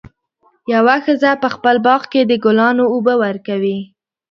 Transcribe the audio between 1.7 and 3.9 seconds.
باغ کې د ګلانو اوبه ورکولې.